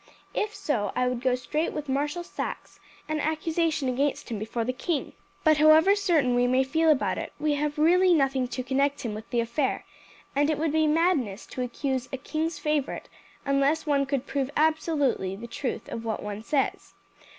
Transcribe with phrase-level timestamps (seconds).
[0.33, 4.39] If so, I would go straight with Marshal Saxe and lay an accusation against him
[4.39, 8.47] before the king; but however certain we may feel about it, we have really nothing
[8.47, 9.85] to connect him with the affair,
[10.35, 13.09] and it would be madness to accuse a king's favourite
[13.45, 16.95] unless one could prove absolutely the truth of what one says.